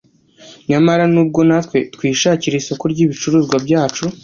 [0.69, 4.05] “Nyamara nubwo natwe twishakira isoko ry’ibicuruzwa byacu